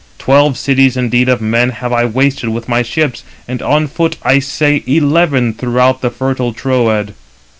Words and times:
Twelve 0.17 0.57
cities 0.57 0.97
indeed 0.97 1.29
of 1.29 1.41
men 1.41 1.69
have 1.69 1.93
I 1.93 2.05
wasted 2.05 2.49
with 2.49 2.67
my 2.67 2.81
ships, 2.81 3.23
and 3.47 3.61
on 3.61 3.85
foot 3.85 4.17
I 4.23 4.39
say 4.39 4.83
eleven 4.87 5.53
throughout 5.53 6.01
the 6.01 6.09
fertile 6.09 6.53
Troad. 6.53 7.13